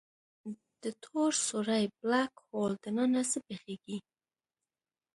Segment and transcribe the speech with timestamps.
[0.81, 3.97] د تور سوری Black Hole دننه څه پېښېږي؟